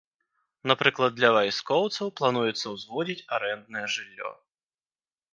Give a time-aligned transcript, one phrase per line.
[0.69, 4.31] Напрыклад, для вайскоўцаў плануецца ўзводзіць арэнднае жыллё.